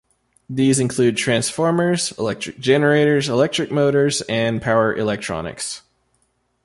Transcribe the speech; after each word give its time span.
These 0.49 0.79
include 0.79 1.15
transformers, 1.15 2.11
electric 2.13 2.57
generators, 2.59 3.29
electric 3.29 3.69
motors 3.69 4.21
and 4.21 4.59
power 4.59 4.95
electronics. 4.97 5.83